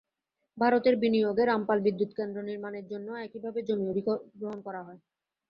[0.57, 4.99] ভারতের বিনিয়োগে রামপাল বিদ্যুৎকেন্দ্র নির্মাণের জন্যও একইভাবে জমি অধিগ্রহণ করা হয়।